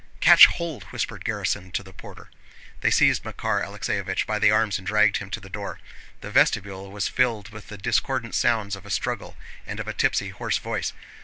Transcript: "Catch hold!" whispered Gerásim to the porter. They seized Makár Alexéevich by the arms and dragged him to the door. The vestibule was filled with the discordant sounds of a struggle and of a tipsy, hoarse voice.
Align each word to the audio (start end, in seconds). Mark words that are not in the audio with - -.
"Catch 0.19 0.47
hold!" 0.47 0.81
whispered 0.85 1.23
Gerásim 1.23 1.71
to 1.73 1.83
the 1.83 1.93
porter. 1.93 2.31
They 2.79 2.89
seized 2.89 3.21
Makár 3.21 3.63
Alexéevich 3.63 4.25
by 4.25 4.39
the 4.39 4.49
arms 4.49 4.79
and 4.79 4.87
dragged 4.87 5.17
him 5.17 5.29
to 5.29 5.39
the 5.39 5.47
door. 5.47 5.77
The 6.21 6.31
vestibule 6.31 6.89
was 6.89 7.07
filled 7.07 7.49
with 7.49 7.67
the 7.67 7.77
discordant 7.77 8.33
sounds 8.33 8.75
of 8.75 8.87
a 8.87 8.89
struggle 8.89 9.37
and 9.63 9.79
of 9.79 9.87
a 9.87 9.93
tipsy, 9.93 10.29
hoarse 10.29 10.57
voice. 10.57 10.93